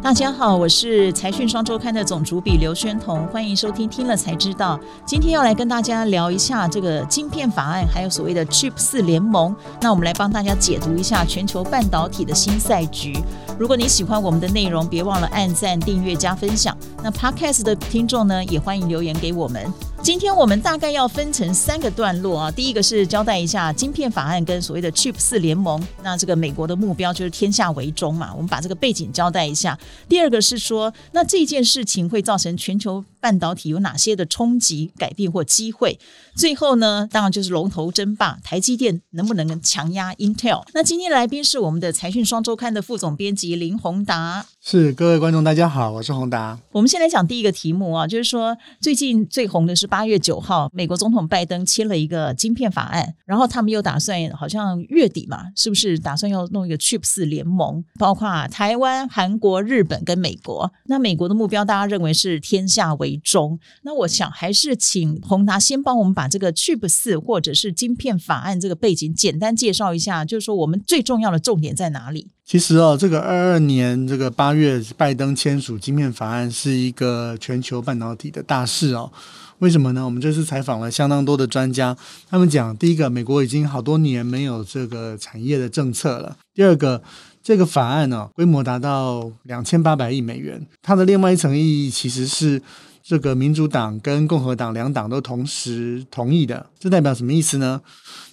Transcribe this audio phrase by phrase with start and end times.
[0.00, 4.78] 大家好，我是财讯双周刊的总主笔刘宣彤，欢迎收听听了才知道。
[5.04, 9.54] 今天要来跟大家聊一下这个晶片法案，还有所谓的 Chip 四联盟。
[9.80, 13.18] 那我们来帮大家解读一下全球半导体的新赛局。
[13.58, 16.74] 如果你喜欢我们的内容，别忘了按赞、订阅、加分享。
[17.02, 19.70] 那 Podcast 的听众呢，也欢迎留言给我们。
[20.00, 25.84] 今天我们大概要分成三个段落啊，第一个是交代一下晶片法案跟所谓的 Chip 四联盟。
[26.02, 29.78] 那这个美国的目标就是天下为中嘛，我们把这个背景交代一下。
[30.08, 35.98] 第二个是说，那这件事情会造成全球半导体有哪些的冲击、改变或机会？
[36.34, 40.62] 最后呢，当然就是龙头争霸，台积电能不能强压 Intel？
[40.72, 44.46] 那今天来宾是我们的财讯双周刊的副总编辑林宏达。
[44.60, 46.58] 是各位观众，大家好，我是宏达。
[46.72, 60.70] 我们先来讲第一个题目啊，就是说最近最红的是八月九号，美国总统拜登签了一个晶片法案，然后他们又打算好像月底嘛，是不是打算要弄一个 Chips 联盟，包括台湾、韩国、日本跟美国。
[60.86, 63.58] 那美国的目标，大家认为是天下为中。
[63.82, 72.28] 那我想还是请宏达先帮我们把这个 Chip 四或者是晶片法案这个背景简单介绍一下，就是说我们最重要的重点在哪里？
[72.44, 79.12] 其实哦，这个二二年这个八月，拜登签署晶片法案是一个全球半导体的大事哦。
[79.58, 80.04] 为什么呢？
[80.04, 81.94] 我们这次采访了相当多的专家，
[82.30, 87.02] 他们讲，第一个，美国已经好多年没有这个产业的政策了；第二个，
[87.42, 92.62] 这个法案呢，规模达到两千八百亿美元，它的另外一层意义其实是。
[93.08, 97.80] 这个民主党跟共和党两党都同时同意的，这代表什么意思呢？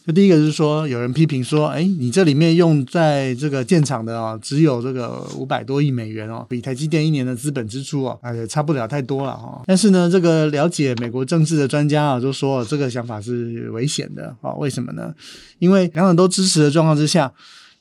[0.06, 9.62] 就第一个是说，有人批评说，哎，你这里面用在这个建厂的哦，只有这个五百多亿美元哦，比台积电一年的资本支出哦，也差不了太多了哈。
[9.66, 14.52] 但是呢，这个了解美国政治的专家啊，就说这个想法是危险的啊。
[14.56, 15.16] 为什么呢？
[15.60, 17.32] 因为两党都支持的状况之下。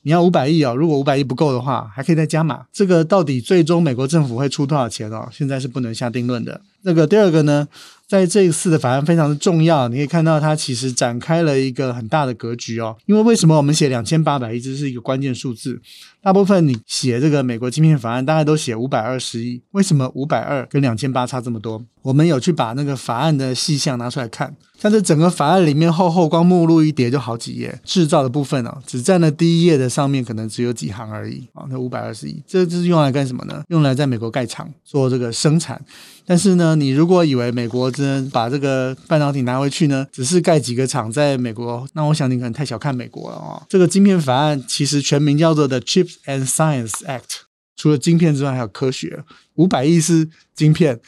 [0.07, 2.63] 你要五百亿哦，如果五百亿不够的话，还可以再加码。
[2.71, 5.27] 这个到底最终美国政府会出多少钱哦？
[5.31, 6.61] 现在是不能下定论的。
[6.85, 7.67] 那个第二个呢，
[8.07, 12.95] 在这一次的法案非常的重要，你可以看到它其实展开了一个很大的格局哦。
[13.07, 15.81] 因为为什么我们写两千八百亿，这是一个关键数字。
[16.21, 19.61] 大部分你写这个美国芯片法案，大概都写五百二十亿。
[19.71, 21.83] 为什么五百二跟两千八差这么多？
[22.01, 24.55] 我们有去把那个法案的细项拿出来看。
[24.79, 31.65] 像这整个法案里面厚厚光目录一叠就好几页，制造的部分哦，只占了第一页的上面可能只有几行而已啊。
[31.69, 33.63] 那五百二十亿，这这是用来干什么呢？
[33.69, 35.83] 用来在美国盖厂做这个生产。
[36.25, 43.63] 但是呢，你如果以为美国真把这个半导体拿回去呢，只是盖几个厂在美国，那我想你可能太小看美国了哦。
[43.69, 47.41] 这个晶片法案其实全名叫做 The Chips and Science Act，
[47.75, 49.23] 除了晶片之外还有科学。
[49.55, 50.99] 五百亿是晶片。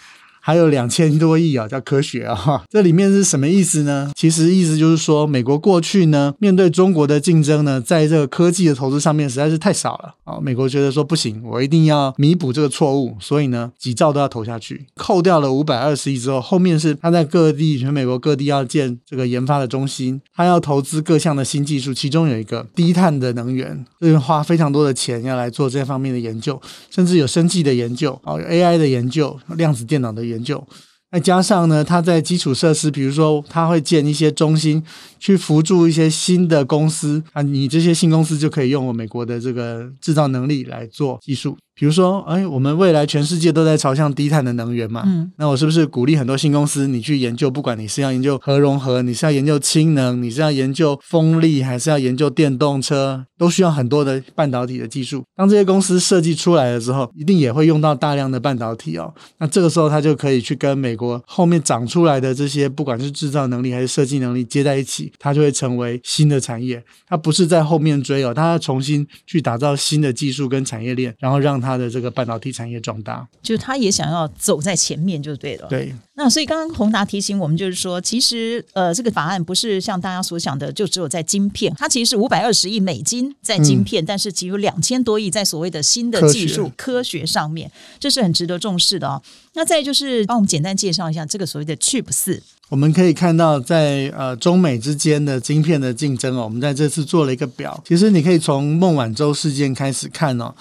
[0.47, 4.09] 还有两千多亿啊，叫科学啊，这里面是什么意思呢？
[4.15, 10.39] 其实意思就是说，美国过去呢，面对中国的竞争呢，在这个科技的投资上面实在是太少了啊。
[10.41, 14.85] 美国觉得说不行，我一定要弥补这个错误，所以呢，几兆都要投下去。
[14.95, 26.57] 扣掉了五百二十亿之后，后面是他在各地，全美国各地要建这个研发的中心，他要投资各项的新技术，其中有一个低碳的能源，就是花非常多的钱要来做这方面的研究，
[26.89, 30.36] 甚至有生技的研究啊，有 AI 的研究，量子电脑的研究。
[30.37, 30.67] 研究，
[31.11, 34.83] 再加上呢，它在基础设施，比如说，它会建一些中心，
[35.19, 41.57] 去辅助一些新的公司啊，你这些新公司就可以用我美国的这个制造能力来做技术。
[41.77, 55.23] 比如说，哎，我们未来全世界都在朝向低碳的能源嘛，嗯，那我是不是鼓励很多新公司，你去研究，不管你是要研究核融合，你是要研究氢能，你是要研究风力，还是要研究电动车，都需要很多的半导体的技术。
[55.35, 59.13] 当这些公司设计出来了之后，一定也会用到大量的半导体哦。
[59.37, 66.83] 那这个时候，它就可以去跟美国后面长出来的这些，不管是制造能力还是设计能力接在一起，它就会成为新的产业。
[67.07, 71.66] 它不是在后面追哦，它要重新去打造新的技术跟产业链，然后让它。
[71.67, 75.67] 它的这个半导体产业壮大，就是他也想要走在前面，就对了。
[75.67, 89.21] 对，那所以刚刚宏达提醒我们，就是说，其实呃，这个法案不是像大家所想的，就只有在晶片，它其实是五百二十亿美金在晶片，嗯、但是只有两千多亿在所谓的新的技术科学，科学上面，这是很值得重视的哦。
[89.53, 92.41] 那再就是帮我们简单介绍一下这个所谓的 Chip 四。
[92.69, 97.81] 我们可以看到在，在呃中美之间的晶片的竞争哦，我们在这次做了一个表。
[97.87, 100.53] 其实你可以从孟晚舟事件开始看哦。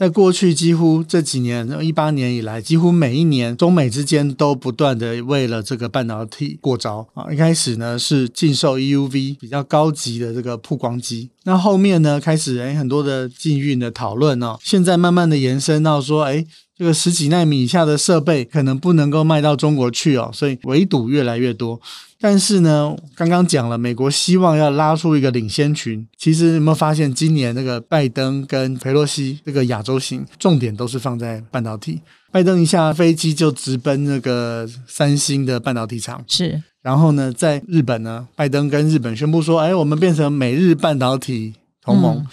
[0.00, 7.30] 在过去几乎这几年，一八年以来，几乎每一年中美之间都不断的为了这个半导体过招啊。
[7.30, 21.78] 一开始呢是禁售 EUV 比较高级的这个曝光机，那后面呢开始诶很多的禁运的讨论哦，现在慢慢的延伸到说诶这个十几奈米以下的设备可能不能够卖到中国去哦，所以围堵越来越多。
[22.20, 26.06] 但是呢，刚刚讲了，美国希望要拉出一个领先群。
[26.18, 32.00] 其实有没有发现，今年那个拜登跟佩洛西这个亚洲行，重点都是放在半导体。
[32.30, 36.62] 拜登一下飞机就直奔那个三星的半导体厂，是。
[36.82, 42.18] 然后呢，在日本呢，拜登跟日本宣布说：“哎，我们变成美日半导体同盟。
[42.18, 42.26] 嗯”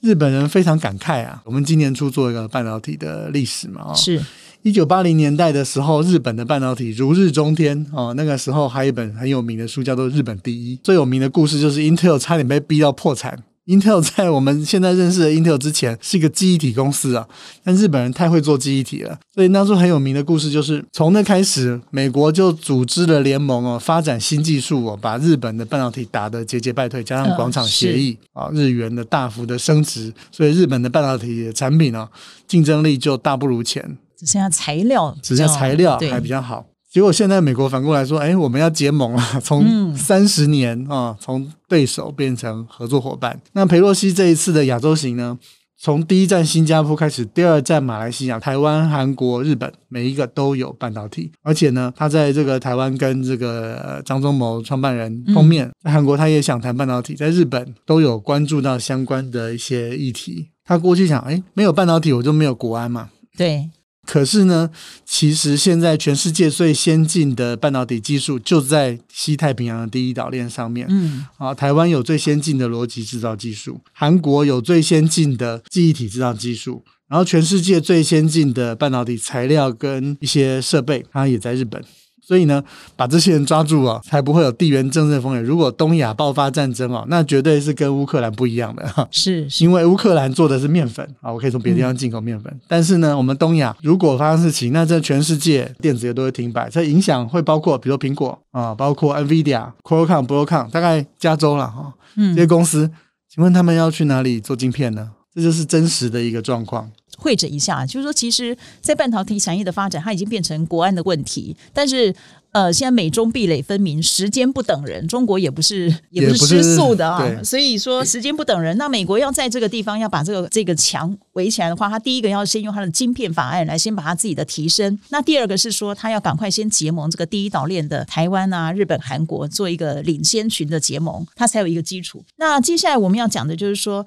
[0.00, 1.40] 日本人非常感慨啊！
[1.46, 4.22] 我们今年初做一个半导体的历史嘛，哦，是
[4.64, 8.14] 一九八零年代的时候，日本的半导体如日中天哦。
[8.16, 13.44] 那个时候还有一本很有名的书叫做《日本第一》，最有名的故事就是 Intel 差点被逼到破产。
[13.66, 17.28] Intel 在我们现在认识的 Intel 之前是一个记忆体公司啊，
[17.62, 32.08] 但日本人太会做记忆体了，所以当初很有名的故事就是从那开始，美国就组织了联盟哦，发展新技术哦，把日本的半导体打得节节败退，加上广场协议啊，日元的大幅的升值，所以日本的半导体的产品呢，
[32.48, 36.64] 竞争力就大不如前，只剩下材料，只剩下材料还比较好。
[36.90, 43.40] 结果现在美国反过来说，哎，我们要结盟了， 从三十年啊，从对手变成合作伙伴。
[43.52, 45.36] 那裴洛西这一次的亚洲行呢，
[45.76, 51.32] 从第一站新加坡开始，第二站马来西亚、台湾、韩国、日本，每一个都有半导体。
[51.42, 60.50] 而且呢，他在这个台湾跟这个张忠谋创办人碰面，在韩国他也想谈半导体，在日本都有关注到相关的一些议题。
[60.64, 63.10] 他过去想，哎，没有半导体我就没有国安嘛。
[63.36, 63.68] 对。
[64.06, 64.70] 可是呢，
[65.04, 70.86] 其实现在全世界最先进的半导体技术就在西太平洋的第一岛链上面。
[70.90, 81.82] 嗯，啊，台湾有最先进的逻辑制造技术，韩国有最先进的记忆体制造技术，然后全世界最先进的半导体材料跟一些设备，它也在日本。
[82.26, 82.62] 所以呢，
[82.96, 85.44] 把这些人抓住啊，才不会有地缘政治风险。
[85.44, 89.06] 如果东亚爆发战争哦，那绝对是跟乌克兰不一样的哈。
[89.10, 92.50] 是，是 因为乌克兰做的是面粉啊，我可以从别的地方进口面粉。
[92.52, 96.70] 嗯、但是呢，我们东亚如果发生事情，那这全世界电子业都会停摆。
[96.70, 101.92] 这影响会包括，比如苹果啊，包括 NVIDIA、Qualcomm、Broadcom，大概加州了哈。
[102.16, 102.90] 嗯，这些公司，
[103.28, 105.10] 请问他们要去哪里做晶片呢？
[105.34, 106.90] 这就是真实的一个状况。
[107.16, 111.56] 会诊一下，就是说，其实，在半导体产业的发展，它已经变成国安的问题。
[111.72, 112.12] 但是，
[112.50, 117.40] 呃，现在美中壁垒分明，时间不等人，中国也不是也不是吃素的啊。
[117.44, 118.76] 所以说，时间不等人。
[118.76, 124.98] 那美国要在这个地方要把这个这个墙围起来的话，它第一个要先用它的晶片法案来先把它自己的提升。
[125.10, 132.24] 那第二个是说，他要赶快先结盟这个第一岛链的台湾啊、日本、韩国，做一个领先群的结盟，它才有一个基础。
[132.38, 134.04] 那接下来我们要讲的就是说。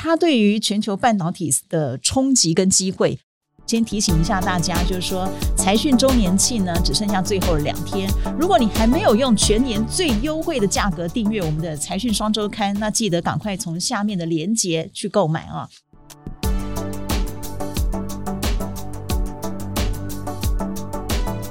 [0.00, 3.18] 它对于全球半导体的冲击跟机会，
[3.66, 8.08] 先提醒一下大家，就是说财讯周年庆呢，只剩下最后两天。
[8.38, 15.68] 如果你还没有用全年最优惠的价格订阅我们的财讯双周刊，那记得赶快从下面的链接去购买啊。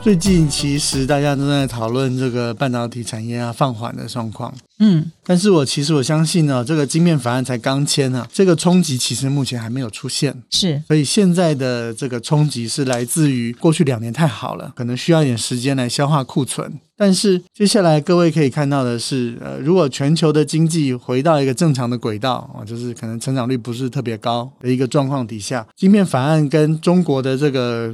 [0.07, 16.79] 最近其实大家都在讨论这个半导体产业啊放缓的状况，嗯，但是我其实我相信呢，这个晶片法案才刚签啊，这个冲击其实目前还没有出现，是，所以现在的这个冲击是来自于过去两年太好了，可能需要一点时间来消化库存。
[16.95, 27.93] 但是接下来各位可以看到的是，呃，如果全球的经济回到一个正常的轨道啊，就是可能成长率不是特别高的一个状况底下，晶片法案跟中国的这个。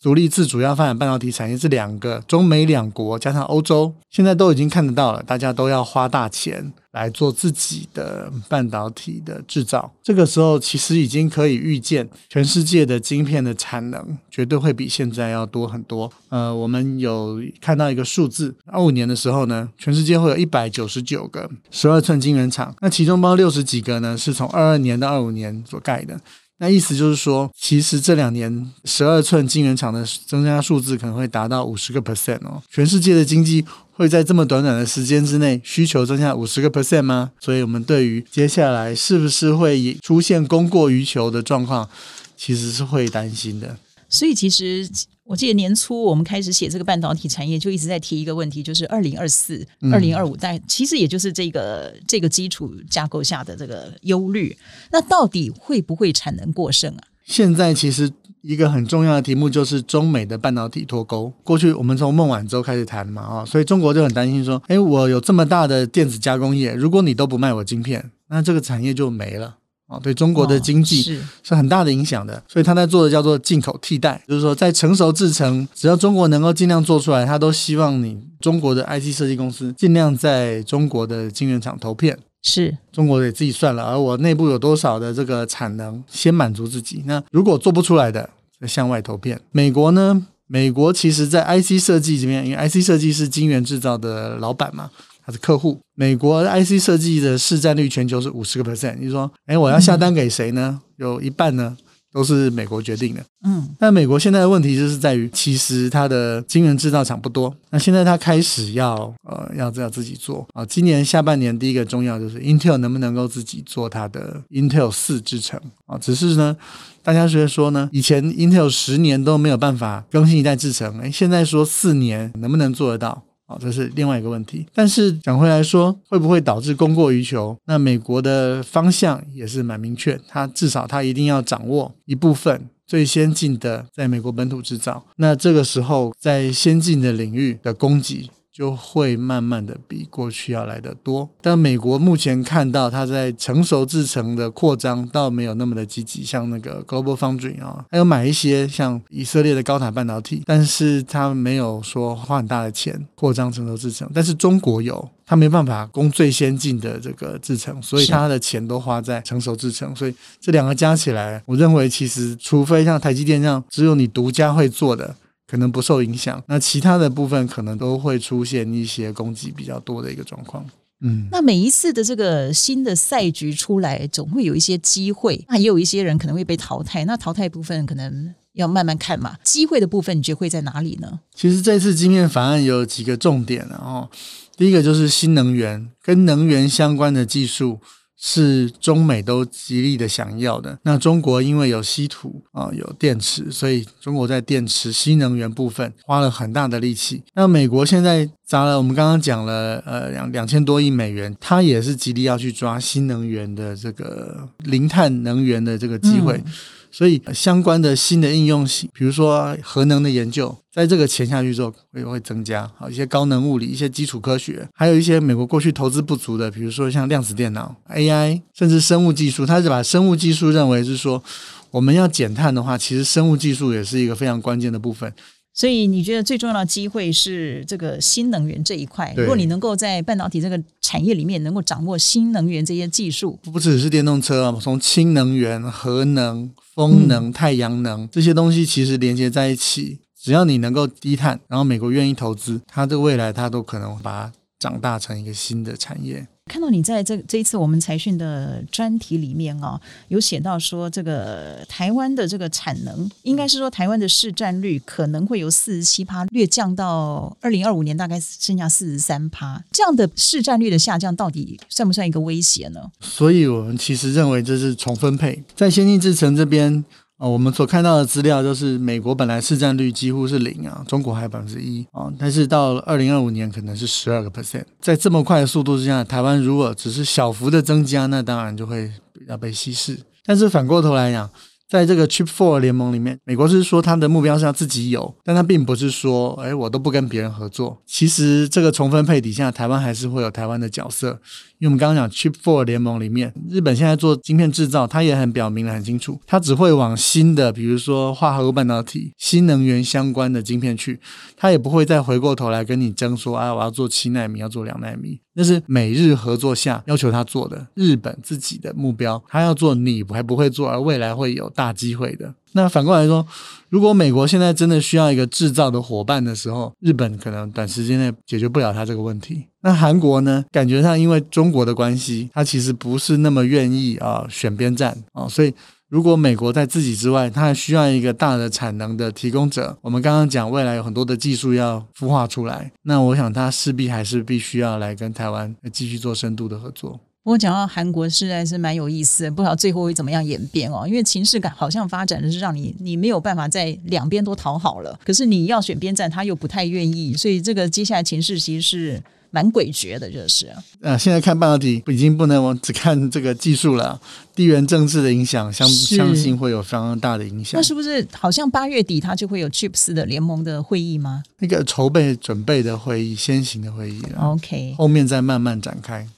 [0.00, 9.92] 独立自主要发展半导体产业，这两个中美两国加上欧洲，现在都已经看得到了，大家都要花大钱来做自己的半导体的制造。
[10.00, 16.08] 这个时候，其实已经可以预见，全世界的晶片的产能绝对会比现在要多很多。
[16.28, 26.20] 呃，我们有看到一个数字，二五年的时候呢，全世界会有一百九十九个十二寸晶圆厂，那其中包六十几个呢，是从二二年到二五年所盖的。
[26.60, 32.60] 那意思就是说，其实这两年十二寸晶圆厂的增加数字可能会达到五十个 percent 哦。
[32.68, 37.30] 全世界的经济会在这么短短的时间之内需求增加五十个 percent 吗？
[37.40, 41.88] 所以我们对于接下来是不是会出现供过于求的状况，
[42.36, 43.76] 其实是会担心的。
[44.08, 44.88] 所以其实。
[45.28, 49.62] 我记得年初我们开始写这个半导体产业，就一直在提一个问题，就是二零二四、
[49.92, 54.56] 二零二五代，其实也就是这个这个基础架构下的这个忧虑。
[54.90, 57.02] 那到底会不会产能过剩啊？
[57.26, 58.10] 现在其实
[58.40, 61.30] 一个很重要的题目就是中美的半导体脱钩。
[61.44, 69.56] 过去我们从孟晚舟开始谈嘛，啊，所以中国就很担心说，哎，我有这么大的电子加工业，如果你都不卖我晶片，那这个产业就没了。
[69.88, 82.18] 啊，对中国的经济是很大的影响的，哦，所以他在做的叫做进口替代，就是说在成熟制程，只要中国能够尽量做出来，他都希望你中国的 IC 设计公司尽量在中国的晶圆厂投片。
[82.40, 87.02] 是中国得自己算了，而我内部有多少的这个产能，先满足自己。
[87.04, 88.30] 那如果做不出来的，
[88.66, 89.40] 向外投片。
[89.50, 94.88] 美国呢，美国其实在 IC 设计这边，因为 IC 设计是晶圆制造的老板嘛，
[95.28, 95.78] 他是客户。
[95.94, 98.96] 美国 IC 设计的市占率全球是五十个 percent。
[98.98, 100.80] 你说，哎，我要下单给谁呢？
[100.96, 101.76] 有一半呢？
[102.10, 107.54] 都是美国决定的，嗯，那美国现在的问题就是在于，其实它的晶圆制造厂不多。
[107.68, 110.64] 那现在它开始要呃要要自己做啊。
[110.64, 115.98] 今年下半年第一个重要就是 Intel 能不能够自己做它的 Intel 四制程啊？
[115.98, 116.56] 只是呢，
[117.02, 123.22] 大家觉得说呢，以前 Intel 十年都没有办法更新一代制程，哎，现在说四年能不能做得到？
[123.48, 124.66] 好，这是另外一个问题。
[124.74, 127.56] 但是讲回来说，会不会导致供过于求？
[127.64, 135.02] 那美国的方向也是蛮明确，它至少它一定要掌握一部分最先进的，在美国本土制造。
[135.16, 138.28] 那这个时候，在先进的领域的供给。
[138.58, 165.14] 就会慢慢的比过去要来的多，但美国目前看到它在成熟制程的扩张倒没有那么的积极，像那个 Global Foundry 啊，还有买一些像以色列的高塔半导体，但是它没有说花很大的钱扩张成熟制程，但是中国有，它没办法供最先进的这个制程，所以它的钱都花在成熟制程，所以这两个加起来，我认为其实除非像台积电这样，只有你独家会做的。
[165.48, 170.64] 可能不受影响，那其他的部分可能都会出现一些攻击比较多的一个状况。
[171.00, 177.04] 嗯，那每一次的这个新的赛局出来，总会有一些机会，那也有一些人可能会被淘汰。
[177.04, 179.36] 那淘汰部分可能要慢慢看嘛。
[179.42, 181.20] 机会的部分，你觉得会在哪里呢？
[181.34, 184.10] 其实这次经验法案有几个重点，然后
[184.56, 187.78] 第一个就是新能源跟能源相关的技术。
[188.20, 190.78] 是中美都极力的想要的。
[190.82, 197.22] 那中国因为有稀土啊，有电池，所以中国在电池新能源部分花了很大的力气。
[197.34, 206.42] 那美国现在砸了，我们刚刚讲了，呃，两两千多亿美元，它也是极力要去抓新能源的这个零碳能源的这个机会。
[206.90, 212.70] 所以相关的新的应用，比如说核能的研究，在这个钱下去之后会会增加。
[212.76, 219.44] 好，一些高能物理、一些基础科学，还有一些美国过去投资不足的，比如说像量子电脑、AI，甚至生物技术。
[219.44, 221.22] 它是把生物技术认为是说，
[221.70, 225.12] 我们要减碳的话，其实生物技术也是一个非常关键的部分。
[225.58, 229.12] 所以你觉得最重要的机会是这个新能源这一块？
[229.16, 246.24] 如果你能够在半导体这个产业里面能够掌握新能源这些技术，不只是电动车啊，从氢能源、核能、风能、太阳能这些东西其实连接在一起，只要你能够低碳，然后美国愿意投资，它的未来它都可能把它长大成一个新的产业。
[246.48, 262.80] 看到你在这这一次我们财讯的专题里面啊，有写到说这个台湾的这个产能，应该是说台湾的市占率可能会由四十七趴略降到二零二五年大概剩下四十三趴，这样的市占率的下降到底算不算一个威胁呢？
[263.00, 266.84] 所以我们其实认为这是重分配，在先进制程这边。
[267.18, 278.92] 啊，我们所看到的资料就是美国本来市占率几乎是零啊，中国还有百分之一啊，但是到二零二五年可能是十二个 percent，在这么快的速度之下，台湾如果只是小幅的增加，那当然就会
[279.26, 279.98] 要被稀释。
[280.24, 281.28] 但是反过头来讲，
[281.68, 287.82] 在这个 Chip Four 联盟里面，美国是说它的目标是要自己有，但它并不是说，哎，我都不跟别人合作。
[287.84, 291.20] 其实这个重分配底下，台湾还是会有台湾的角色。
[291.58, 301.00] 因为我们刚刚讲 Chip Four 联盟里面，日本现在做晶片制造，它也很表明了很清楚，它只会往新的，比如说化合物半导体、新能源相关的晶片去，
[301.36, 312.34] 它也不会再回过头来跟你争说，啊，我要做七纳米，要做两纳米，那是美日合作下要求他做的，日本自己的目标，他要做你还不会做，而未来会有大机会的。
[312.52, 313.26] 那反过来说，
[313.68, 319.46] 如果美国现在真的需要一个制造的伙伴的时候，日本可能短时间内解决不了他这个问题。
[319.60, 320.44] 那韩国呢？
[320.50, 325.28] 感觉上因为中国的关系，他其实不是那么愿意啊选边站啊。
[325.28, 325.52] 所以
[325.88, 329.76] 如果美国在自己之外，他还需要一个大的产能的提供者。
[329.82, 337.00] 我们刚刚讲未来有很多的技术要孵化出来，那我想他势必还是必须要来跟台湾继续做深度的合作。
[337.28, 340.88] 我讲到韩国实在是蛮有意思的，不知道最后会怎么样演变哦。
[340.88, 350.50] 因为情势感好像发展的是让你你没有办法在两边都讨好了，可是你要选边站，他又不太愿意，所以这个接下来情势其实是蛮诡谲的，就是。
[350.80, 354.00] 呃，现在看半导体已经不能只看这个技术了，
[354.34, 357.60] 地缘政治的影响相相信会有非常大的影响。
[357.60, 361.22] 那是不是好像八月底它就会有 Chips 的联盟的会议吗？
[361.40, 366.08] 那个筹备准备的会议，先行的会议，OK，后面再慢慢展开。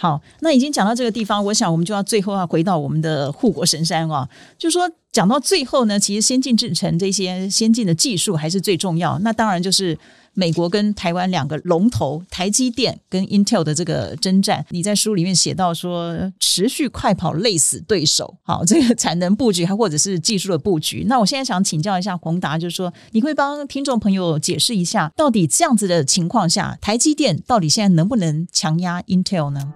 [0.00, 9.18] 好，那已经讲到这个地方，我想我们就要最后要回到我们的护国神山啊，就是说讲到最后呢，其实先进制程这些先进的技术还是最重要。
[9.18, 9.98] 那当然就是
[10.34, 14.64] 美国跟台湾两个龙头，台积电跟 Intel 的这个征战。
[14.70, 18.32] 你在书里面写到说，持续快跑累死对手。
[18.44, 21.06] 好，这个产能布局还或者是技术的布局。
[21.08, 29.72] 那我现在想请教一下宏达，就是说，你会帮听众朋友解释一下，到底这样子的情况下，台积电到底现在能不能强压 Intel 呢？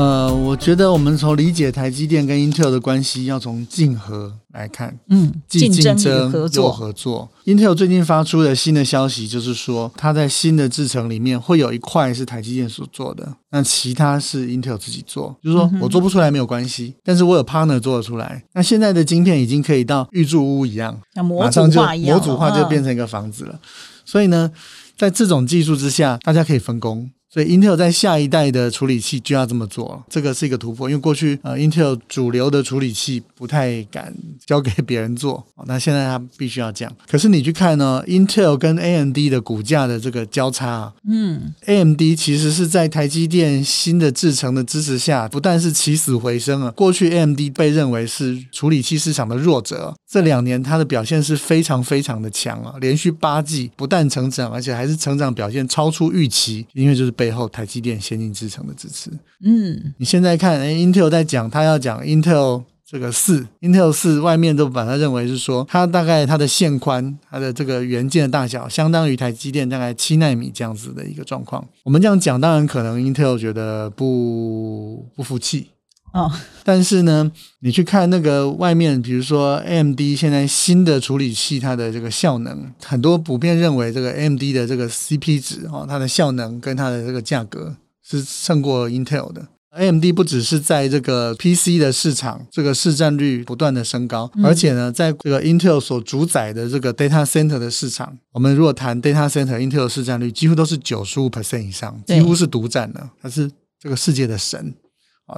[0.00, 6.72] 呃，我觉得我们从理解台积电跟 Intel 的关系，要从竞合来看，嗯，既竞争又合作。
[6.72, 15.36] 合作 Intel 最近发出的新的消息，就是说它在新的制程里面会有一块是台积电所做的，那其他是 Intel 自己做。
[15.44, 18.42] 就是说我做不出来没有关系，但是我有 partner 做得出来。
[18.54, 23.60] 那现在的晶片已经可以到预铸屋一样，像模组化一样，模组化就变成一个房子了。
[24.06, 24.50] 所以呢，
[24.96, 27.10] 在这种技术之下，大家可以分工。
[27.32, 30.90] 所以，Intel 在下一代的处理器就要这么做，这个是一个突破。
[30.90, 34.12] 因为过去呃，Intel 主流的处理器不太敢
[34.44, 36.92] 交给别人做，那现在它必须要这样。
[37.08, 46.72] 可是你去看呢，Intel 跟 AMD 的股价的这个交叉，嗯，AMD 其实是在台积电新的制程的支持下，不但是起死回生啊。
[46.72, 57.10] 过去 AMD 被认为是处理器市场的弱者，这两年它的表现是非常非常的强啊，连续八季不但成长，而且还是成长表现超出预期，因为就是。
[57.20, 59.10] 背后台积电先进制程的支持，
[59.44, 71.62] 嗯，你现在看，哎，Intel 在讲，他要讲 Intel 这个四，Intel 四外面都把它认为是说，它大概它的线宽，它的这个元件的大小，相当于台积电大概七纳米这样子的一个状况。
[71.82, 75.66] 我们这样讲，当然可能 Intel 觉得不不服气。
[76.12, 76.30] 哦，
[76.64, 89.46] 但是呢，你去看那个外面，比如说 AMD 现在新的处理器，它的这个效能，很多普遍认为这个 AMD 的这个 CP 值哦，它的效能跟它的这个价格是胜过 Intel 的。
[89.72, 103.48] AMD 不只是在这个 PC 的市场，这个市占率不断的升高，而且呢，在这个 Intel 所主宰的这个 Data Center 的市场，我们如果谈 Data Center，Intel 市占率几乎都是九十五 percent 以上，几乎是独占的，它是
[103.80, 104.74] 这个世界的神。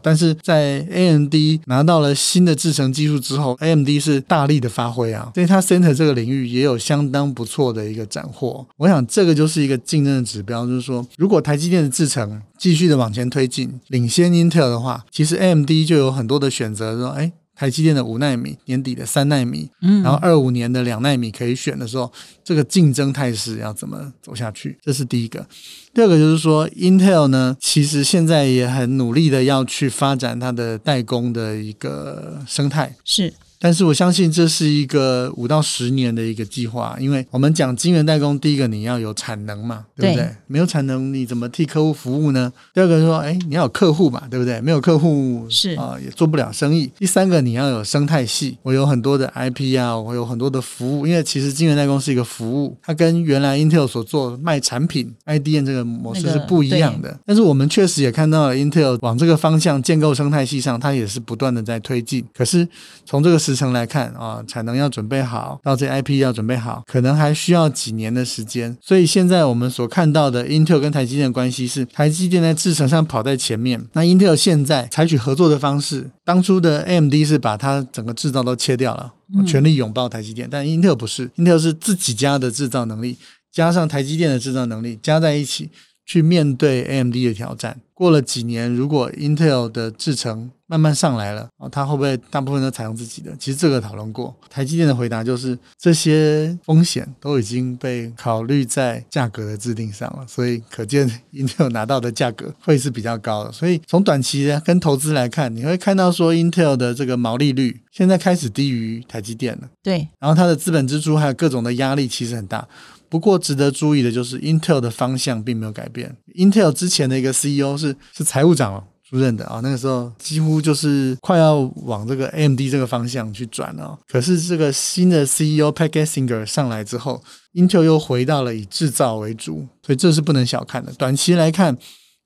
[0.03, 1.35] 但是在 AMD
[1.67, 8.67] 拿到了新的制程技术之后，AMD 是大力的发挥啊，所以它 Center 这个领域也有相当不错的一个斩获。
[8.77, 17.33] 我想这个就是一个竞争的指标，就是说，如果台积电的制程继续的往前推进，领先 Intel 的话，其实 AMD 就有很多的选择，说，哎。
[17.63, 24.77] 台积电的五纳米，年底的三纳米，嗯，然后二五年的两纳米可以选的时候，这个竞争态势要怎么走下去？
[24.83, 25.47] 这是第一个。
[25.95, 33.33] 第二个就是说，Intel 呢，其实现在也很努力的要去发展它的代工的一个生态，是。
[33.63, 40.25] 但是我相信这是一个五到十年的一个计划，因为我们讲晶圆代工，第一个你要有产能嘛，对不对？
[40.25, 42.53] 对，没有产能，你怎么替客户服务呢？
[42.75, 44.61] 第二个说，哎，你要有客户嘛，对不对？
[44.61, 46.91] 没有客户是啊，也做不了生意。
[46.99, 57.09] 第三个，你要有生态系，我有很多的 IP 啊，我有很多的服务，因为其实晶圆代工是一个服务，它跟原来 Intel 所做卖产品 IDM 这个模式是不一样的。
[57.11, 62.25] 那个、但是我们确实也看到了 Intel 往这个方向建构生态系上，它也是不断的在推进。
[62.35, 62.67] 可是
[63.07, 68.75] 从这个时时程来看啊，产能要准备好，到这 IP 要准备好，可能还需要几年的时间。
[68.81, 76.11] 所以现在我们所看到的 Intel 跟台积电的关系是，台积电在制程上跑在前面，那 Intel 现在采取合作的方式。
[76.25, 79.13] 当初的 AMD 是把它整个制造都切掉了，
[79.47, 83.19] 全力拥抱台积电，但 Intel 不是，Intel 是自己家的制造能力
[83.53, 85.71] 加上台积电的制造能力加在一起。
[86.05, 87.81] 去面对 AMD 的挑战。
[88.03, 93.33] 过了几年，如果 Intel 的制程慢慢上来了，哦，它会不会大部分都采用自己的？
[93.39, 94.35] 其实这个讨论过。
[94.51, 103.53] 台积电的回答就是，这些风险都已经被考虑在价格的制定上了，所以可见 Intel 拿到的价格会是比较高的。
[103.53, 109.69] 所以从短期跟投资来看，你会看到说 Intel 的这个毛利率现在开始低于台积电了。
[109.81, 112.67] 对，然后它的资本支出还有各种的压力其实很大。
[113.13, 116.17] 不过值得注意的就是，Intel 的方向并没有改变。
[116.35, 123.99] Intel 之前的一个 CEO 是是财务长出任的啊，那个时候几乎就是快要往这个 AMD 这个方向去转了。
[124.09, 127.23] 可是这个新的 CEO Pat Gelsinger 上来之后
[127.53, 130.91] ，Intel 又回到了以制造为主，所以这是不能小看的。
[130.95, 131.77] 短期来看，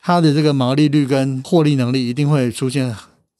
[0.01, 2.95] 它的这个毛利率跟获利能力一定会出现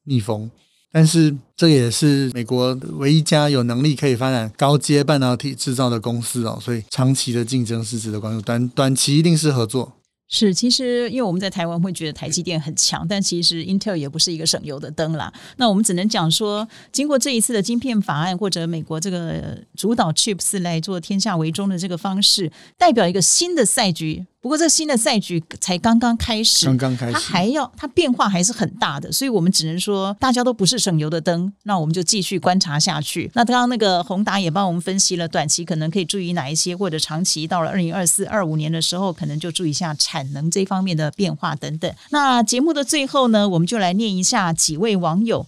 [0.07, 0.51] 逆风。
[0.93, 9.93] 但是这也是美国唯一家有能力可以发展高阶半导体制造的公司哦，所以长期的竞争是值得关注，短短期一定是合作。
[10.29, 15.33] 是，其实因为我们在台湾会觉得台积电很强，但其实 Intel 也不是一个省油的灯啦。
[15.57, 24.27] 那我们只能讲说，经过这一次的晶片法案或者美国这个主导 Chips 来做天下为中的这个方式，代表一个新的赛局。
[24.47, 33.29] 不过这新的赛局才刚刚开始，刚刚开始，它还要它变化还是很大的，所以我们只能说大家都不是省油的灯，那我们就继续观察下去。
[33.35, 41.93] 那刚刚那个宏达也帮我们分析了短期可能可以注意哪一些，或者长期到了二零二四、二五年的时候，可能就注意一下产能这方面的变化等等。
[42.11, 45.45] 那节目的最后呢，我们就来念一下几位网友。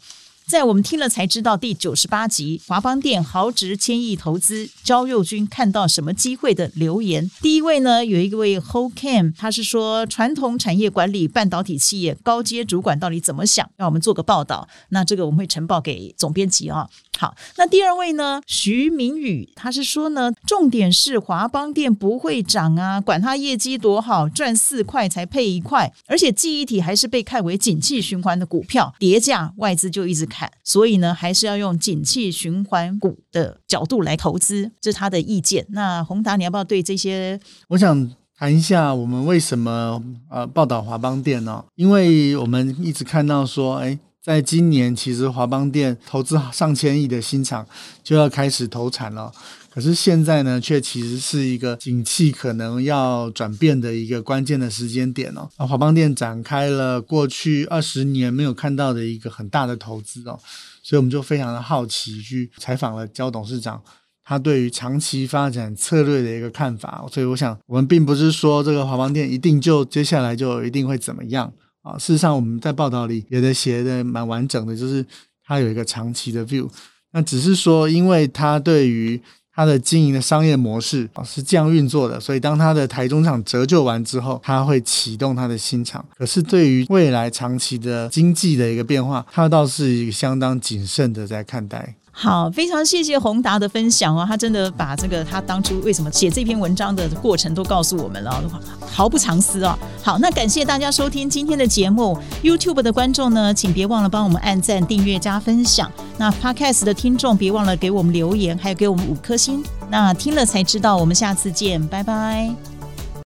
[0.48, 7.30] 在我们听了才知道第九十八集华邦电豪值千亿投资，焦佑军看到什么机会的留言。
[7.42, 14.66] 第一位呢，有一位 holcam 他是说传统产业管理半导体企业高阶主管到底怎么想，让我们做个报道。
[14.88, 16.88] 那这个我们会呈报给总编辑啊。
[17.18, 30.48] 好，那第二位呢，徐明宇，他是说呢，重点是华邦电不会涨啊，管他业绩多好，赚四块才配一块，而且记忆体还是被看为景气循环的股票，跌价外资就一直看。
[30.62, 35.66] 所以呢，还是要用景气循环股的角度来投资，这是他的意见。
[35.70, 37.40] 那宏达，你要不要对这些？
[37.68, 40.00] 我想谈一下，我们为什么
[40.30, 41.64] 呃报道华邦电呢？
[41.74, 47.66] 因为我们一直看到说，哎，在今年其实华邦电投资上千亿的新厂
[48.02, 49.32] 就要开始投产了。
[49.70, 55.48] 可是现在呢，却其实是一个景气可能要转变的一个关键的时间点哦。
[55.56, 60.36] 啊，华邦电展开了过去二十年没有看到的一个很大的投资哦，
[60.82, 63.80] 所以我们就非常的好奇去采访了焦董事长，
[64.24, 67.06] 他对于长期发展策略的一个看法。
[67.12, 71.52] 所以我想，我们并不是说这个华邦电一定就接下来就一定会怎么样
[71.88, 71.98] 啊。
[71.98, 75.04] 事实上，我们在报道里也得写的蛮完整的，就是
[75.44, 76.68] 他有一个长期的 view。
[77.12, 79.20] 那只是说，因为他对于
[79.58, 86.04] 它的经营的商业模式啊是这样运作的，所以当它的台中厂折旧完之后，它会启动它的新厂。
[86.16, 91.96] 可是对于未来长期的经济的一个变化，它倒是一个相当谨慎的在看待。
[92.20, 98.42] 好，非常谢谢宏达的分享哦，他真的把这个他当初为什么写这篇文章的过程都告诉我们了，
[98.90, 99.78] 毫不藏私哦。
[100.02, 105.88] 好，那感谢大家收听今天的节目，YouTube 的观众呢，请别忘了帮我们按赞、订阅、加分享。
[106.16, 109.62] 那 Podcast 的听众别忘了给我们留言，还有给我们五颗星。
[109.88, 112.77] 那听了才知道，我们下次见，拜拜。